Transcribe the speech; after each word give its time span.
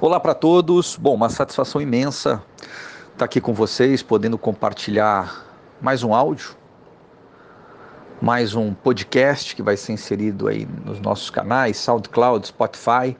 Olá 0.00 0.18
para 0.18 0.34
todos. 0.34 0.96
Bom, 0.96 1.14
uma 1.14 1.28
satisfação 1.28 1.80
imensa 1.80 2.42
estar 3.12 3.24
aqui 3.24 3.40
com 3.40 3.54
vocês, 3.54 4.02
podendo 4.02 4.36
compartilhar 4.36 5.46
mais 5.80 6.02
um 6.02 6.12
áudio, 6.12 6.56
mais 8.20 8.56
um 8.56 8.74
podcast 8.74 9.54
que 9.54 9.62
vai 9.62 9.76
ser 9.76 9.92
inserido 9.92 10.48
aí 10.48 10.66
nos 10.84 11.00
nossos 11.00 11.30
canais, 11.30 11.76
SoundCloud, 11.76 12.48
Spotify. 12.48 13.16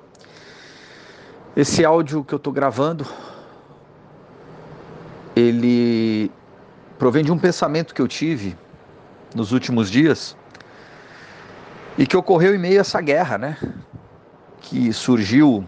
Esse 1.56 1.84
áudio 1.84 2.24
que 2.24 2.34
eu 2.34 2.38
estou 2.38 2.52
gravando, 2.52 3.06
ele 5.36 6.28
provém 6.98 7.22
de 7.22 7.30
um 7.30 7.38
pensamento 7.38 7.94
que 7.94 8.02
eu 8.02 8.08
tive 8.08 8.58
nos 9.32 9.52
últimos 9.52 9.88
dias 9.88 10.36
e 11.96 12.04
que 12.04 12.16
ocorreu 12.16 12.52
em 12.52 12.58
meio 12.58 12.78
a 12.78 12.80
essa 12.80 13.00
guerra, 13.00 13.38
né? 13.38 13.58
Que 14.60 14.92
surgiu 14.92 15.64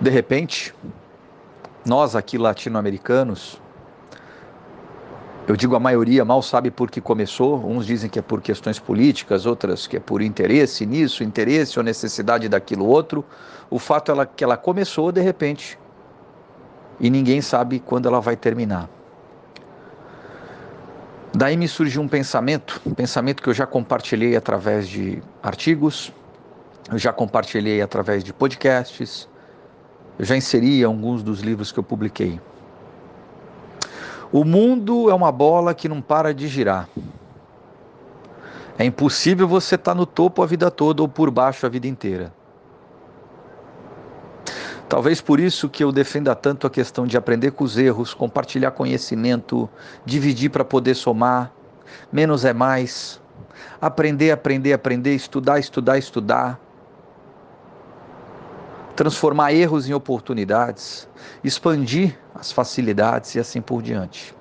de 0.00 0.10
repente, 0.10 0.74
nós 1.84 2.14
aqui 2.14 2.38
latino-americanos, 2.38 3.60
eu 5.48 5.56
digo 5.56 5.74
a 5.74 5.80
maioria 5.80 6.24
mal 6.24 6.42
sabe 6.42 6.70
por 6.70 6.90
que 6.90 7.00
começou, 7.00 7.64
uns 7.66 7.86
dizem 7.86 8.08
que 8.08 8.18
é 8.18 8.22
por 8.22 8.42
questões 8.42 8.78
políticas, 8.78 9.46
outras 9.46 9.86
que 9.86 9.96
é 9.96 10.00
por 10.00 10.20
interesse 10.20 10.84
nisso, 10.84 11.24
interesse 11.24 11.78
ou 11.78 11.82
necessidade 11.82 12.48
daquilo 12.48 12.86
outro. 12.86 13.24
O 13.70 13.78
fato 13.78 14.12
é 14.12 14.26
que 14.26 14.44
ela 14.44 14.56
começou 14.56 15.10
de 15.10 15.22
repente 15.22 15.78
e 17.00 17.08
ninguém 17.08 17.40
sabe 17.40 17.80
quando 17.80 18.06
ela 18.06 18.20
vai 18.20 18.36
terminar. 18.36 18.88
Daí 21.34 21.56
me 21.56 21.66
surgiu 21.66 22.02
um 22.02 22.08
pensamento, 22.08 22.80
um 22.84 22.92
pensamento 22.92 23.42
que 23.42 23.48
eu 23.48 23.54
já 23.54 23.66
compartilhei 23.66 24.36
através 24.36 24.86
de 24.86 25.22
artigos, 25.42 26.12
eu 26.90 26.98
já 26.98 27.12
compartilhei 27.12 27.80
através 27.80 28.22
de 28.22 28.32
podcasts, 28.32 29.28
eu 30.18 30.24
já 30.24 30.36
inseri 30.36 30.82
alguns 30.82 31.22
dos 31.22 31.40
livros 31.40 31.70
que 31.70 31.78
eu 31.78 31.84
publiquei. 31.84 32.40
O 34.32 34.44
mundo 34.44 35.08
é 35.08 35.14
uma 35.14 35.30
bola 35.30 35.72
que 35.72 35.88
não 35.88 36.02
para 36.02 36.34
de 36.34 36.48
girar. 36.48 36.88
É 38.76 38.84
impossível 38.84 39.46
você 39.46 39.76
estar 39.76 39.92
tá 39.92 39.94
no 39.94 40.04
topo 40.04 40.42
a 40.42 40.46
vida 40.46 40.70
toda 40.70 41.02
ou 41.02 41.08
por 41.08 41.30
baixo 41.30 41.64
a 41.64 41.68
vida 41.68 41.86
inteira. 41.86 42.32
Talvez 44.88 45.20
por 45.20 45.38
isso 45.38 45.68
que 45.68 45.84
eu 45.84 45.92
defenda 45.92 46.34
tanto 46.34 46.66
a 46.66 46.70
questão 46.70 47.06
de 47.06 47.16
aprender 47.16 47.52
com 47.52 47.62
os 47.62 47.76
erros, 47.76 48.14
compartilhar 48.14 48.70
conhecimento, 48.70 49.68
dividir 50.04 50.50
para 50.50 50.64
poder 50.64 50.94
somar, 50.94 51.52
menos 52.10 52.44
é 52.44 52.54
mais, 52.54 53.20
aprender, 53.80 54.30
aprender, 54.30 54.72
aprender, 54.72 55.14
estudar, 55.14 55.58
estudar, 55.58 55.98
estudar 55.98 56.58
transformar 58.98 59.52
erros 59.52 59.88
em 59.88 59.94
oportunidades, 59.94 61.08
expandir 61.44 62.18
as 62.34 62.50
facilidades 62.50 63.32
e 63.36 63.38
assim 63.38 63.60
por 63.60 63.80
diante. 63.80 64.34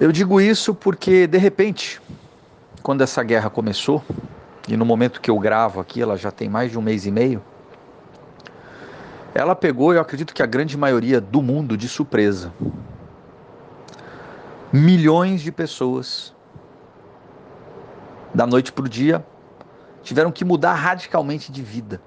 Eu 0.00 0.10
digo 0.10 0.40
isso 0.40 0.74
porque, 0.74 1.26
de 1.26 1.36
repente, 1.36 2.00
quando 2.82 3.02
essa 3.02 3.22
guerra 3.22 3.50
começou, 3.50 4.02
e 4.66 4.78
no 4.78 4.86
momento 4.86 5.20
que 5.20 5.30
eu 5.30 5.38
gravo 5.38 5.78
aqui, 5.78 6.00
ela 6.00 6.16
já 6.16 6.30
tem 6.30 6.48
mais 6.48 6.70
de 6.70 6.78
um 6.78 6.80
mês 6.80 7.04
e 7.04 7.10
meio, 7.10 7.42
ela 9.34 9.54
pegou, 9.54 9.92
eu 9.92 10.00
acredito 10.00 10.32
que 10.32 10.42
a 10.42 10.46
grande 10.46 10.74
maioria 10.74 11.20
do 11.20 11.42
mundo 11.42 11.76
de 11.76 11.86
surpresa. 11.86 12.50
Milhões 14.72 15.42
de 15.42 15.52
pessoas, 15.52 16.34
da 18.32 18.46
noite 18.46 18.72
para 18.72 18.86
o 18.86 18.88
dia, 18.88 19.22
tiveram 20.08 20.32
que 20.32 20.42
mudar 20.42 20.72
radicalmente 20.72 21.52
de 21.52 21.62
vida. 21.62 22.00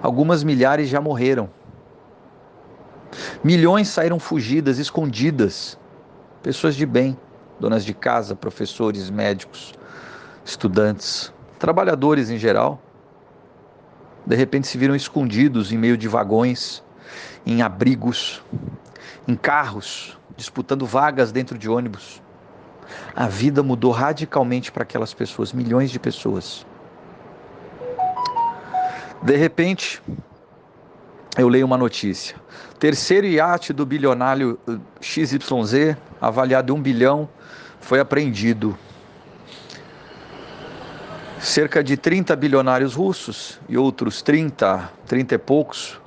Algumas 0.00 0.44
milhares 0.44 0.88
já 0.88 1.00
morreram. 1.00 1.50
Milhões 3.42 3.88
saíram 3.88 4.20
fugidas, 4.20 4.78
escondidas. 4.78 5.76
Pessoas 6.44 6.76
de 6.76 6.86
bem, 6.86 7.18
donas 7.58 7.84
de 7.84 7.92
casa, 7.92 8.36
professores, 8.36 9.10
médicos, 9.10 9.74
estudantes, 10.44 11.32
trabalhadores 11.58 12.30
em 12.30 12.38
geral. 12.38 12.80
De 14.24 14.36
repente 14.36 14.68
se 14.68 14.78
viram 14.78 14.94
escondidos 14.94 15.72
em 15.72 15.76
meio 15.76 15.96
de 15.96 16.06
vagões, 16.06 16.84
em 17.44 17.62
abrigos, 17.62 18.44
em 19.26 19.34
carros, 19.34 20.16
disputando 20.36 20.86
vagas 20.86 21.32
dentro 21.32 21.58
de 21.58 21.68
ônibus 21.68 22.22
a 23.14 23.26
vida 23.26 23.62
mudou 23.62 23.90
radicalmente 23.90 24.70
para 24.70 24.82
aquelas 24.82 25.12
pessoas, 25.12 25.52
milhões 25.52 25.90
de 25.90 25.98
pessoas. 25.98 26.66
De 29.22 29.36
repente, 29.36 30.02
eu 31.36 31.48
leio 31.48 31.66
uma 31.66 31.76
notícia. 31.76 32.36
Terceiro 32.78 33.26
iate 33.26 33.72
do 33.72 33.84
bilionário 33.84 34.58
eh, 34.66 34.78
XYZ, 35.00 35.96
avaliado 36.20 36.72
em 36.72 36.76
um 36.76 36.80
bilhão, 36.80 37.28
foi 37.80 38.00
apreendido. 38.00 38.76
Cerca 41.38 41.84
de 41.84 41.96
30 41.96 42.34
bilionários 42.36 42.94
russos 42.94 43.60
e 43.68 43.76
outros 43.76 44.22
30, 44.22 44.90
30 45.06 45.34
e 45.34 45.38
poucos, 45.38 46.00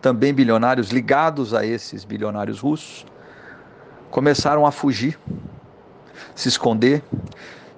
também 0.00 0.32
bilionários 0.32 0.90
ligados 0.90 1.52
a 1.52 1.64
esses 1.66 2.04
bilionários 2.04 2.60
russos, 2.60 3.04
começaram 4.10 4.66
a 4.66 4.70
fugir 4.70 5.18
se 6.34 6.48
esconder, 6.48 7.02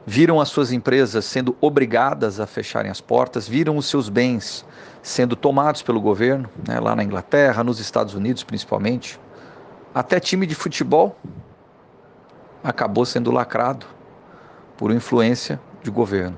viram 0.07 0.41
as 0.41 0.49
suas 0.49 0.73
empresas 0.73 1.25
sendo 1.25 1.57
obrigadas 1.61 2.41
a 2.41 2.47
fecharem 2.47 2.91
as 2.91 3.01
portas, 3.01 3.49
viram 3.49 3.77
os 3.77 3.87
seus 3.87 4.09
bens 4.09 4.65
sendo 5.03 5.35
tomados 5.35 5.83
pelo 5.83 6.01
governo, 6.01 6.49
né, 6.67 6.79
lá 6.79 6.95
na 6.95 7.03
Inglaterra, 7.03 7.65
nos 7.65 7.81
Estados 7.81 8.15
Unidos 8.15 8.43
principalmente. 8.43 9.19
Até 9.95 10.19
time 10.21 10.47
de 10.47 10.55
futebol 10.55 11.17
acabou 12.63 13.05
sendo 13.05 13.31
lacrado 13.31 13.87
por 14.77 14.91
influência 14.91 15.61
de 15.83 15.91
governo. 15.91 16.37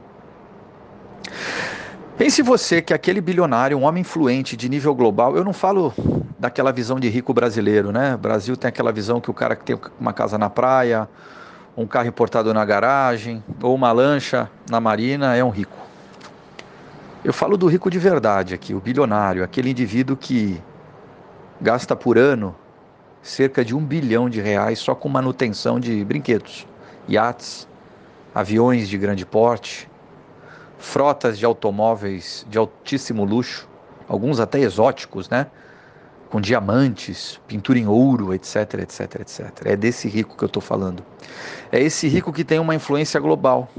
Pense 2.16 2.42
você 2.42 2.80
que 2.80 2.94
aquele 2.94 3.20
bilionário, 3.20 3.76
um 3.76 3.84
homem 3.84 4.02
influente 4.02 4.56
de 4.56 4.68
nível 4.68 4.94
global, 4.94 5.36
eu 5.36 5.44
não 5.44 5.52
falo 5.52 5.92
daquela 6.38 6.70
visão 6.70 7.00
de 7.00 7.08
rico 7.08 7.34
brasileiro, 7.34 7.90
né? 7.90 8.14
O 8.14 8.18
Brasil 8.18 8.56
tem 8.56 8.68
aquela 8.68 8.92
visão 8.92 9.20
que 9.20 9.30
o 9.30 9.34
cara 9.34 9.56
que 9.56 9.64
tem 9.64 9.78
uma 9.98 10.12
casa 10.12 10.38
na 10.38 10.48
praia, 10.48 11.08
um 11.76 11.86
carro 11.86 12.08
importado 12.08 12.54
na 12.54 12.64
garagem 12.64 13.42
ou 13.62 13.74
uma 13.74 13.90
lancha 13.90 14.50
na 14.70 14.80
marina 14.80 15.34
é 15.34 15.42
um 15.42 15.50
rico. 15.50 15.76
Eu 17.24 17.32
falo 17.32 17.56
do 17.56 17.66
rico 17.66 17.90
de 17.90 17.98
verdade 17.98 18.54
aqui, 18.54 18.74
o 18.74 18.80
bilionário, 18.80 19.42
aquele 19.42 19.70
indivíduo 19.70 20.16
que 20.16 20.62
gasta 21.60 21.96
por 21.96 22.18
ano 22.18 22.54
cerca 23.22 23.64
de 23.64 23.74
um 23.74 23.84
bilhão 23.84 24.28
de 24.28 24.40
reais 24.40 24.78
só 24.78 24.94
com 24.94 25.08
manutenção 25.08 25.80
de 25.80 26.04
brinquedos, 26.04 26.66
iates, 27.08 27.66
aviões 28.34 28.88
de 28.88 28.98
grande 28.98 29.24
porte, 29.24 29.88
frotas 30.78 31.38
de 31.38 31.46
automóveis 31.46 32.46
de 32.48 32.58
altíssimo 32.58 33.24
luxo, 33.24 33.66
alguns 34.06 34.38
até 34.38 34.60
exóticos, 34.60 35.30
né? 35.30 35.46
Com 36.34 36.40
diamantes, 36.40 37.40
pintura 37.46 37.78
em 37.78 37.86
ouro, 37.86 38.34
etc, 38.34 38.74
etc, 38.80 39.20
etc. 39.20 39.66
É 39.66 39.76
desse 39.76 40.08
rico 40.08 40.36
que 40.36 40.42
eu 40.42 40.48
estou 40.48 40.60
falando. 40.60 41.00
É 41.70 41.80
esse 41.80 42.08
rico 42.08 42.32
que 42.32 42.42
tem 42.42 42.58
uma 42.58 42.74
influência 42.74 43.20
global, 43.20 43.70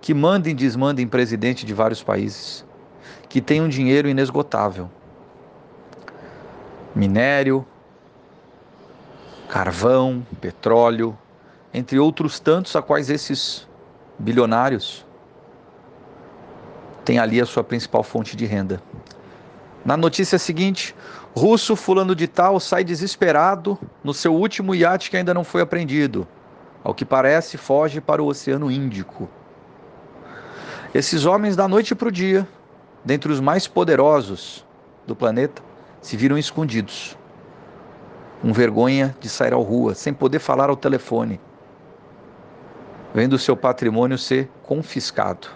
que 0.00 0.14
manda 0.14 0.48
e 0.48 0.54
desmanda 0.54 1.02
em 1.02 1.06
presidente 1.06 1.66
de 1.66 1.74
vários 1.74 2.02
países, 2.02 2.64
que 3.28 3.42
tem 3.42 3.60
um 3.60 3.68
dinheiro 3.68 4.08
inesgotável. 4.08 4.88
Minério, 6.94 7.66
carvão, 9.46 10.26
petróleo, 10.40 11.18
entre 11.74 11.98
outros 11.98 12.40
tantos 12.40 12.74
a 12.76 12.80
quais 12.80 13.10
esses 13.10 13.68
bilionários 14.18 15.04
têm 17.04 17.18
ali 17.18 17.42
a 17.42 17.44
sua 17.44 17.62
principal 17.62 18.02
fonte 18.02 18.34
de 18.34 18.46
renda. 18.46 18.80
Na 19.88 19.96
notícia 19.96 20.38
seguinte, 20.38 20.94
russo 21.34 21.74
fulano 21.74 22.14
de 22.14 22.28
tal 22.28 22.60
sai 22.60 22.84
desesperado 22.84 23.78
no 24.04 24.12
seu 24.12 24.34
último 24.34 24.74
iate 24.74 25.08
que 25.08 25.16
ainda 25.16 25.32
não 25.32 25.42
foi 25.42 25.62
apreendido. 25.62 26.28
Ao 26.84 26.92
que 26.92 27.06
parece, 27.06 27.56
foge 27.56 27.98
para 27.98 28.22
o 28.22 28.26
Oceano 28.26 28.70
Índico. 28.70 29.30
Esses 30.92 31.24
homens, 31.24 31.56
da 31.56 31.66
noite 31.66 31.94
para 31.94 32.08
o 32.08 32.12
dia, 32.12 32.46
dentre 33.02 33.32
os 33.32 33.40
mais 33.40 33.66
poderosos 33.66 34.62
do 35.06 35.16
planeta, 35.16 35.62
se 36.02 36.18
viram 36.18 36.36
escondidos. 36.36 37.16
Com 38.42 38.52
vergonha 38.52 39.16
de 39.18 39.30
sair 39.30 39.54
à 39.54 39.56
rua, 39.56 39.94
sem 39.94 40.12
poder 40.12 40.38
falar 40.38 40.68
ao 40.68 40.76
telefone, 40.76 41.40
vendo 43.14 43.38
seu 43.38 43.56
patrimônio 43.56 44.18
ser 44.18 44.50
confiscado 44.64 45.48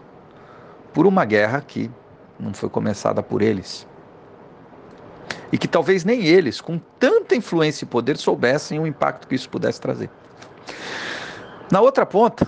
por 0.91 1.07
uma 1.07 1.27
guerra 1.27 1.61
que 1.61 1.91
não 2.41 2.55
foi 2.55 2.71
começada 2.71 3.23
por 3.23 3.43
eles 3.43 3.92
e 5.53 5.59
que 5.59 5.69
talvez 5.69 6.03
nem 6.03 6.25
eles, 6.25 6.61
com 6.61 6.81
tanta 6.99 7.37
influência 7.37 7.85
e 7.85 7.89
poder, 7.89 8.17
soubessem 8.17 8.81
o 8.81 8.87
impacto 8.87 9.29
que 9.29 9.35
isso 9.35 9.51
pudesse 9.51 9.79
trazer. 9.81 10.09
Na 11.71 11.81
outra 11.81 12.07
ponta, 12.07 12.47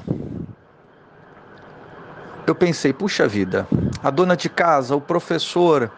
eu 2.46 2.54
pensei, 2.54 2.92
puxa 2.92 3.28
vida, 3.28 3.66
a 4.02 4.10
dona 4.10 4.36
de 4.36 4.48
casa, 4.48 4.96
o 4.96 5.00
professor, 5.00 5.90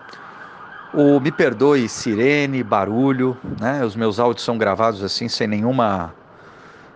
o 0.92 1.20
me 1.20 1.30
perdoe, 1.30 1.88
sirene, 1.88 2.62
barulho, 2.62 3.36
né? 3.60 3.84
Os 3.84 3.94
meus 3.94 4.18
áudios 4.18 4.44
são 4.44 4.58
gravados 4.58 5.02
assim 5.02 5.28
sem 5.28 5.46
nenhuma 5.46 6.14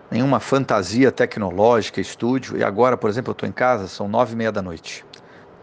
nenhuma 0.09 0.41
fantasia 0.41 1.09
tecnológica, 1.09 2.01
estúdio. 2.01 2.57
E 2.57 2.63
agora, 2.63 2.97
por 2.97 3.09
exemplo, 3.09 3.31
eu 3.31 3.33
estou 3.33 3.47
em 3.47 3.51
casa, 3.51 3.87
são 3.87 4.09
nove 4.09 4.33
e 4.33 4.35
meia 4.35 4.51
da 4.51 4.61
noite. 4.61 5.05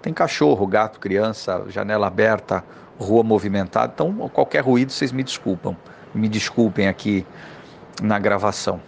Tem 0.00 0.12
cachorro, 0.12 0.66
gato, 0.66 0.98
criança, 0.98 1.64
janela 1.68 2.06
aberta, 2.06 2.64
rua 2.98 3.22
movimentada. 3.22 3.92
Então, 3.94 4.28
qualquer 4.28 4.60
ruído, 4.60 4.92
vocês 4.92 5.12
me 5.12 5.22
desculpam. 5.22 5.76
Me 6.14 6.28
desculpem 6.28 6.88
aqui 6.88 7.24
na 8.02 8.18
gravação. 8.18 8.80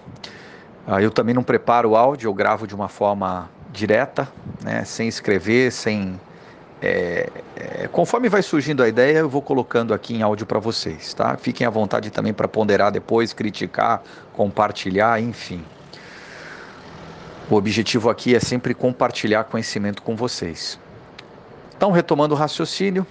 Ah, 0.87 1.01
eu 1.01 1.11
também 1.11 1.35
não 1.35 1.43
preparo 1.43 1.91
o 1.91 1.97
áudio, 1.97 2.29
eu 2.29 2.35
gravo 2.35 2.67
de 2.67 2.75
uma 2.75 2.89
forma 2.89 3.49
direta, 3.73 4.29
né, 4.63 4.85
sem 4.85 5.09
escrever, 5.09 5.71
sem. 5.71 6.19
É, 6.83 7.29
é, 7.57 7.89
conforme 7.89 8.29
vai 8.29 8.43
surgindo 8.43 8.83
a 8.83 8.89
ideia, 8.89 9.19
eu 9.19 9.29
vou 9.29 9.43
colocando 9.43 9.93
aqui 9.93 10.15
em 10.15 10.23
áudio 10.23 10.47
para 10.47 10.59
vocês, 10.59 11.13
tá? 11.13 11.37
Fiquem 11.37 11.67
à 11.67 11.71
vontade 11.71 12.11
também 12.11 12.33
para 12.33 12.49
ponderar 12.49 12.91
depois, 12.91 13.35
criticar, 13.35 14.03
compartilhar, 14.33 15.21
enfim. 15.21 15.63
O 17.51 17.55
objetivo 17.55 18.09
aqui 18.09 18.35
é 18.35 18.41
sempre 18.41 18.73
compartilhar 18.73 19.45
conhecimento 19.45 20.03
com 20.03 20.17
vocês. 20.17 20.79
Então, 21.77 21.91
retomando 21.91 22.35
o 22.35 22.37
raciocínio, 22.37 23.07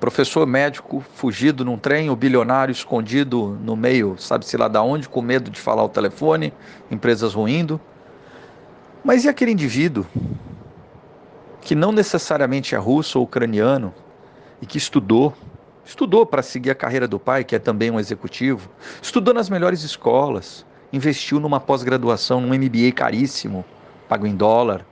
professor 0.00 0.46
médico 0.46 1.02
fugido 1.14 1.64
num 1.64 1.78
trem, 1.78 2.10
o 2.10 2.16
bilionário 2.16 2.72
escondido 2.72 3.58
no 3.62 3.74
meio, 3.74 4.16
sabe-se 4.18 4.56
lá 4.56 4.68
da 4.68 4.82
onde, 4.82 5.08
com 5.08 5.22
medo 5.22 5.50
de 5.50 5.60
falar 5.60 5.82
o 5.82 5.88
telefone, 5.88 6.52
empresas 6.90 7.34
ruindo. 7.34 7.80
Mas 9.02 9.24
e 9.24 9.28
aquele 9.28 9.52
indivíduo 9.52 10.06
que 11.60 11.74
não 11.74 11.90
necessariamente 11.90 12.74
é 12.74 12.78
russo 12.78 13.18
ou 13.18 13.24
ucraniano 13.24 13.94
e 14.60 14.66
que 14.66 14.76
estudou, 14.76 15.34
estudou 15.84 16.26
para 16.26 16.42
seguir 16.42 16.70
a 16.70 16.74
carreira 16.74 17.08
do 17.08 17.18
pai, 17.18 17.42
que 17.42 17.56
é 17.56 17.58
também 17.58 17.90
um 17.90 17.98
executivo, 17.98 18.70
estudou 19.00 19.32
nas 19.32 19.48
melhores 19.48 19.82
escolas, 19.82 20.66
investiu 20.92 21.40
numa 21.40 21.60
pós-graduação, 21.60 22.40
num 22.40 22.54
MBA 22.54 22.92
caríssimo, 22.94 23.64
pago 24.08 24.26
em 24.26 24.36
dólar, 24.36 24.84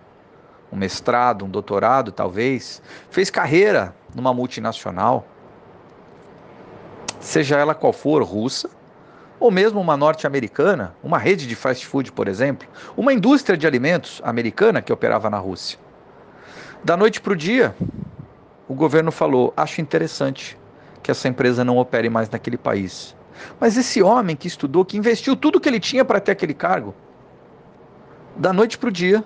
um 0.73 0.77
mestrado, 0.77 1.44
um 1.44 1.50
doutorado 1.50 2.11
talvez, 2.11 2.81
fez 3.11 3.29
carreira 3.29 3.94
numa 4.14 4.32
multinacional, 4.32 5.26
seja 7.20 7.56
ela 7.56 7.75
qual 7.75 7.93
for, 7.93 8.23
russa 8.23 8.69
ou 9.43 9.50
mesmo 9.50 9.81
uma 9.81 9.97
norte-americana, 9.97 10.94
uma 11.03 11.19
rede 11.19 11.49
de 11.49 11.56
fast 11.56 11.85
food, 11.85 12.12
por 12.12 12.29
exemplo, 12.29 12.69
uma 12.97 13.12
indústria 13.12 13.59
de 13.59 13.67
alimentos 13.67 14.20
americana 14.25 14.81
que 14.81 14.93
operava 14.93 15.29
na 15.29 15.38
Rússia. 15.38 15.81
Da 16.85 16.97
noite 16.97 17.20
para 17.20 17.32
o 17.32 17.37
dia, 17.37 17.75
o 18.69 18.75
governo 18.75 19.11
falou: 19.11 19.53
acho 19.56 19.81
interessante 19.81 20.56
que 21.03 21.11
essa 21.11 21.26
empresa 21.26 21.65
não 21.65 21.76
opere 21.76 22.08
mais 22.08 22.31
naquele 22.31 22.56
país. 22.56 23.17
Mas 23.58 23.76
esse 23.76 24.00
homem 24.00 24.37
que 24.37 24.47
estudou, 24.47 24.85
que 24.85 24.97
investiu 24.97 25.35
tudo 25.35 25.61
que 25.61 25.69
ele 25.69 25.81
tinha 25.81 26.05
para 26.05 26.20
ter 26.20 26.32
aquele 26.32 26.55
cargo, 26.55 26.94
da 28.37 28.53
noite 28.53 28.79
para 28.79 28.88
o 28.88 28.93
dia, 28.93 29.25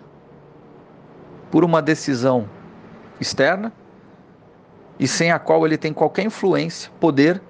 por 1.50 1.62
uma 1.62 1.82
decisão 1.82 2.49
externa 3.21 3.71
e 4.98 5.06
sem 5.06 5.31
a 5.31 5.38
qual 5.38 5.66
ele 5.66 5.76
tem 5.76 5.93
qualquer 5.93 6.25
influência, 6.25 6.90
poder, 6.98 7.40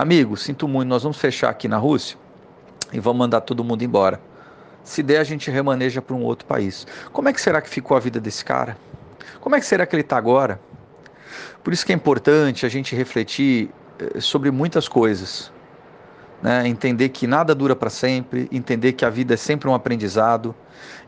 Amigo, 0.00 0.34
sinto 0.34 0.66
muito, 0.66 0.88
nós 0.88 1.02
vamos 1.02 1.18
fechar 1.18 1.50
aqui 1.50 1.68
na 1.68 1.76
Rússia 1.76 2.16
e 2.90 2.98
vamos 2.98 3.18
mandar 3.18 3.42
todo 3.42 3.62
mundo 3.62 3.82
embora. 3.82 4.18
Se 4.82 5.02
der, 5.02 5.18
a 5.18 5.24
gente 5.24 5.50
remaneja 5.50 6.00
para 6.00 6.16
um 6.16 6.22
outro 6.22 6.46
país. 6.46 6.86
Como 7.12 7.28
é 7.28 7.34
que 7.34 7.40
será 7.40 7.60
que 7.60 7.68
ficou 7.68 7.94
a 7.96 8.00
vida 8.00 8.18
desse 8.18 8.42
cara? 8.42 8.78
Como 9.42 9.56
é 9.56 9.60
que 9.60 9.66
será 9.66 9.84
que 9.84 9.94
ele 9.94 10.00
está 10.00 10.16
agora? 10.16 10.58
Por 11.62 11.74
isso 11.74 11.84
que 11.84 11.92
é 11.92 11.94
importante 11.94 12.64
a 12.64 12.68
gente 12.70 12.96
refletir 12.96 13.68
eh, 13.98 14.20
sobre 14.20 14.50
muitas 14.50 14.88
coisas. 14.88 15.52
Né? 16.40 16.66
Entender 16.66 17.10
que 17.10 17.26
nada 17.26 17.54
dura 17.54 17.76
para 17.76 17.90
sempre, 17.90 18.48
entender 18.50 18.94
que 18.94 19.04
a 19.04 19.10
vida 19.10 19.34
é 19.34 19.36
sempre 19.36 19.68
um 19.68 19.74
aprendizado, 19.74 20.54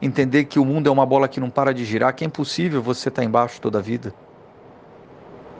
entender 0.03 0.45
que 0.45 0.59
o 0.59 0.67
mundo 0.67 0.89
é 0.89 0.93
uma 0.93 1.07
bola 1.07 1.29
que 1.29 1.41
não 1.41 1.49
para 1.49 1.73
de 1.73 1.85
girar, 1.87 2.15
que 2.15 2.25
é 2.25 2.27
impossível 2.27 2.83
você 2.83 3.09
estar 3.09 3.23
tá 3.23 3.27
embaixo 3.27 3.59
toda 3.59 3.79
a 3.79 3.83
vida. 3.83 4.13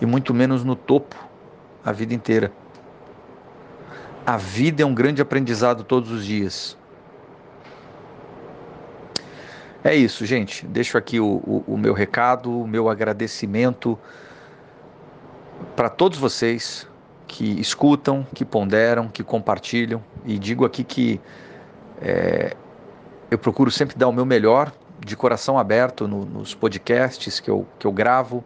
E 0.03 0.07
muito 0.07 0.35
menos 0.35 0.65
no 0.65 0.75
topo 0.75 1.15
a 1.85 1.93
vida 1.93 2.13
inteira. 2.13 2.51
A 4.27 4.37
vida 4.37 4.83
é 4.83 4.85
um 4.85 4.93
grande 4.93 5.23
aprendizado 5.23 5.85
todos 5.85 6.11
os 6.11 6.27
dias. 6.27 6.77
É 9.85 9.95
isso, 9.95 10.27
gente. 10.27 10.67
Deixo 10.67 10.99
aqui 10.99 11.21
o, 11.21 11.37
o, 11.47 11.65
o 11.69 11.79
meu 11.79 11.95
recado, 11.95 12.51
o 12.51 12.67
meu 12.67 12.89
agradecimento 12.89 13.97
para 15.77 15.89
todos 15.89 16.19
vocês 16.19 16.85
que 17.29 17.61
escutam, 17.61 18.27
que 18.35 18.45
ponderam, 18.45 19.07
que 19.07 19.23
compartilham. 19.23 20.03
E 20.25 20.37
digo 20.37 20.65
aqui 20.65 20.83
que 20.83 21.21
é, 22.01 22.57
eu 23.31 23.39
procuro 23.39 23.71
sempre 23.71 23.97
dar 23.97 24.09
o 24.09 24.13
meu 24.13 24.27
melhor, 24.27 24.73
de 24.99 25.17
coração 25.17 25.57
aberto, 25.57 26.09
no, 26.09 26.25
nos 26.25 26.57
podcasts 26.57 27.39
que 27.39 27.49
eu, 27.49 27.65
que 27.79 27.87
eu 27.87 27.93
gravo 27.93 28.43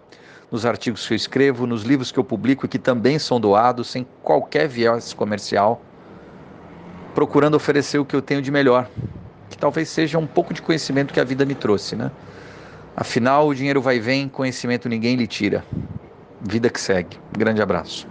nos 0.57 0.65
artigos 0.65 1.07
que 1.07 1.13
eu 1.13 1.17
escrevo, 1.17 1.67
nos 1.67 1.83
livros 1.83 2.11
que 2.11 2.19
eu 2.19 2.25
publico 2.25 2.65
e 2.65 2.69
que 2.69 2.79
também 2.79 3.19
são 3.19 3.39
doados 3.39 3.89
sem 3.89 4.07
qualquer 4.23 4.67
viés 4.67 5.13
comercial, 5.13 5.83
procurando 7.15 7.57
oferecer 7.57 7.99
o 7.99 8.07
que 8.07 8.17
eu 8.17 8.23
tenho 8.23 8.41
de 8.41 8.51
melhor, 8.51 8.89
que 9.51 9.59
talvez 9.59 9.91
seja 9.91 10.19
um 10.19 10.27
pouco 10.27 10.55
de 10.55 10.63
conhecimento 10.63 11.13
que 11.13 11.21
a 11.21 11.25
vida 11.25 11.45
me 11.45 11.55
trouxe, 11.55 11.95
né? 11.95 12.11
Afinal, 12.97 13.49
o 13.49 13.55
dinheiro 13.55 13.83
vai 13.83 13.97
e 13.97 14.01
vem, 14.01 14.31
conhecimento 14.31 14.89
ninguém 14.89 15.15
lhe 15.15 15.27
tira. 15.27 15.63
Vida 16.41 16.71
que 16.71 16.81
segue. 16.81 17.19
Grande 17.37 17.61
abraço. 17.61 18.05